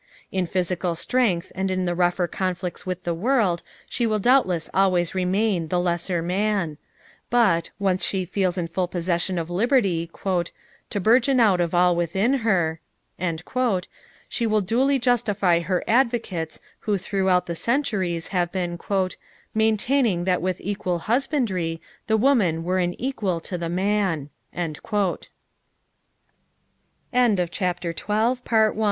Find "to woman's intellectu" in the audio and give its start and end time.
27.99-28.77